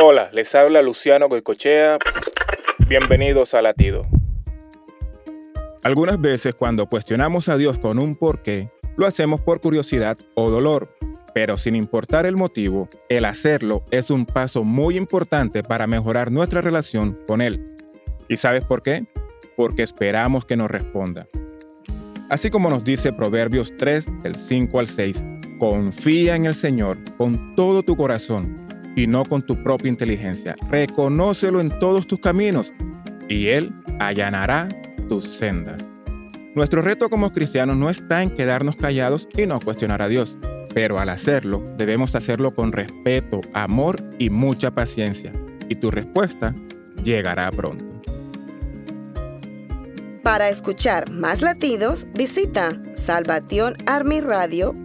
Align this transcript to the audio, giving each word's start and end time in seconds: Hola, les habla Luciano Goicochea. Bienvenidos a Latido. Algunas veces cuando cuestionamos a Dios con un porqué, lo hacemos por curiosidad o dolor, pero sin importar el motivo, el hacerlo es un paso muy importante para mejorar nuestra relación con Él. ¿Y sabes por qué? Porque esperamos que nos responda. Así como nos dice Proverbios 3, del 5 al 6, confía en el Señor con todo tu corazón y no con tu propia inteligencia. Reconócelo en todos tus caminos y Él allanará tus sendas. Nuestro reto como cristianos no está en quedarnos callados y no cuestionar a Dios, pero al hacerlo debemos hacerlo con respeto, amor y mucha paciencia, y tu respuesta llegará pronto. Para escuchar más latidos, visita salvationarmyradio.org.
Hola, 0.00 0.30
les 0.32 0.54
habla 0.54 0.80
Luciano 0.80 1.28
Goicochea. 1.28 1.98
Bienvenidos 2.88 3.52
a 3.54 3.60
Latido. 3.62 4.06
Algunas 5.82 6.20
veces 6.20 6.54
cuando 6.54 6.86
cuestionamos 6.86 7.48
a 7.48 7.56
Dios 7.56 7.80
con 7.80 7.98
un 7.98 8.14
porqué, 8.14 8.70
lo 8.96 9.06
hacemos 9.06 9.40
por 9.40 9.60
curiosidad 9.60 10.16
o 10.34 10.50
dolor, 10.50 10.86
pero 11.34 11.56
sin 11.56 11.74
importar 11.74 12.26
el 12.26 12.36
motivo, 12.36 12.88
el 13.08 13.24
hacerlo 13.24 13.82
es 13.90 14.10
un 14.12 14.24
paso 14.24 14.62
muy 14.62 14.96
importante 14.96 15.64
para 15.64 15.88
mejorar 15.88 16.30
nuestra 16.30 16.60
relación 16.60 17.18
con 17.26 17.40
Él. 17.40 17.74
¿Y 18.28 18.36
sabes 18.36 18.62
por 18.64 18.84
qué? 18.84 19.02
Porque 19.56 19.82
esperamos 19.82 20.44
que 20.44 20.54
nos 20.56 20.70
responda. 20.70 21.26
Así 22.30 22.50
como 22.50 22.70
nos 22.70 22.84
dice 22.84 23.12
Proverbios 23.12 23.72
3, 23.76 24.22
del 24.22 24.36
5 24.36 24.78
al 24.78 24.86
6, 24.86 25.24
confía 25.58 26.36
en 26.36 26.44
el 26.46 26.54
Señor 26.54 26.98
con 27.16 27.56
todo 27.56 27.82
tu 27.82 27.96
corazón 27.96 28.67
y 28.98 29.06
no 29.06 29.24
con 29.24 29.42
tu 29.42 29.62
propia 29.62 29.88
inteligencia. 29.88 30.56
Reconócelo 30.70 31.60
en 31.60 31.76
todos 31.78 32.06
tus 32.06 32.18
caminos 32.18 32.72
y 33.28 33.46
Él 33.48 33.72
allanará 34.00 34.68
tus 35.08 35.24
sendas. 35.24 35.88
Nuestro 36.56 36.82
reto 36.82 37.08
como 37.08 37.32
cristianos 37.32 37.76
no 37.76 37.90
está 37.90 38.22
en 38.22 38.30
quedarnos 38.30 38.76
callados 38.76 39.28
y 39.36 39.46
no 39.46 39.60
cuestionar 39.60 40.02
a 40.02 40.08
Dios, 40.08 40.36
pero 40.74 40.98
al 40.98 41.08
hacerlo 41.10 41.62
debemos 41.76 42.16
hacerlo 42.16 42.52
con 42.54 42.72
respeto, 42.72 43.40
amor 43.52 44.02
y 44.18 44.30
mucha 44.30 44.72
paciencia, 44.72 45.32
y 45.68 45.76
tu 45.76 45.90
respuesta 45.92 46.54
llegará 47.04 47.50
pronto. 47.52 47.84
Para 50.24 50.48
escuchar 50.48 51.10
más 51.12 51.42
latidos, 51.42 52.06
visita 52.14 52.76
salvationarmyradio.org. 52.94 54.78